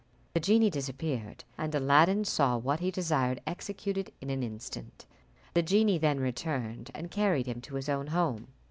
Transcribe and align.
The 0.33 0.39
genie 0.39 0.71
disappeared, 0.71 1.43
and 1.59 1.75
Aladdin 1.75 2.25
saw 2.25 2.57
what 2.57 2.79
he 2.79 2.89
desired 2.89 3.39
executed 3.45 4.11
in 4.19 4.31
an 4.31 4.41
instant. 4.41 5.05
The 5.53 5.61
genie 5.61 5.99
then 5.99 6.19
returned, 6.19 6.89
and 6.95 7.11
carried 7.11 7.45
him 7.45 7.61
to 7.61 7.75
his 7.75 7.87
own 7.87 8.07
home. 8.07 8.47